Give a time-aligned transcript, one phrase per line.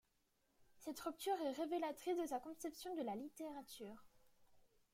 [0.79, 4.03] Cette rupture est révélatrice de sa conception de la littérature.